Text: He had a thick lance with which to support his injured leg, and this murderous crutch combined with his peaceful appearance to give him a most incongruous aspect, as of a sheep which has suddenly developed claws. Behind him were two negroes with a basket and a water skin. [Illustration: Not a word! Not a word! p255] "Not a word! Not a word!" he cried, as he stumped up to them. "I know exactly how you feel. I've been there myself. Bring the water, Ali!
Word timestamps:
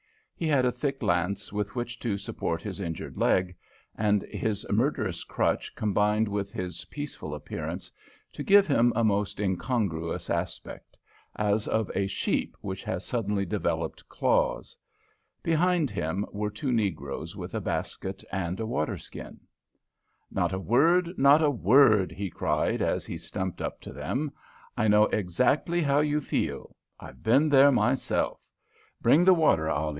He 0.35 0.47
had 0.47 0.65
a 0.65 0.71
thick 0.71 1.03
lance 1.03 1.53
with 1.53 1.75
which 1.75 1.99
to 1.99 2.17
support 2.17 2.63
his 2.63 2.79
injured 2.79 3.15
leg, 3.15 3.55
and 3.95 4.21
this 4.33 4.65
murderous 4.71 5.23
crutch 5.23 5.75
combined 5.75 6.27
with 6.27 6.51
his 6.51 6.85
peaceful 6.85 7.35
appearance 7.35 7.91
to 8.33 8.41
give 8.41 8.65
him 8.65 8.91
a 8.95 9.03
most 9.03 9.39
incongruous 9.39 10.31
aspect, 10.31 10.97
as 11.35 11.67
of 11.67 11.91
a 11.93 12.07
sheep 12.07 12.57
which 12.61 12.83
has 12.83 13.05
suddenly 13.05 13.45
developed 13.45 14.09
claws. 14.09 14.75
Behind 15.43 15.91
him 15.91 16.25
were 16.31 16.49
two 16.49 16.71
negroes 16.71 17.35
with 17.35 17.53
a 17.53 17.61
basket 17.61 18.23
and 18.31 18.59
a 18.59 18.65
water 18.65 18.97
skin. 18.97 19.39
[Illustration: 20.31 20.31
Not 20.31 20.51
a 20.53 20.57
word! 20.59 21.13
Not 21.19 21.43
a 21.43 21.43
word! 21.43 21.43
p255] 21.43 21.43
"Not 21.43 21.43
a 21.43 21.43
word! 21.43 21.43
Not 21.45 21.47
a 21.47 21.51
word!" 22.01 22.11
he 22.13 22.29
cried, 22.31 22.81
as 22.81 23.05
he 23.05 23.17
stumped 23.19 23.61
up 23.61 23.79
to 23.81 23.93
them. 23.93 24.31
"I 24.75 24.87
know 24.87 25.03
exactly 25.03 25.83
how 25.83 25.99
you 25.99 26.19
feel. 26.19 26.75
I've 26.99 27.21
been 27.21 27.47
there 27.49 27.71
myself. 27.71 28.49
Bring 29.03 29.23
the 29.23 29.35
water, 29.35 29.69
Ali! 29.69 29.89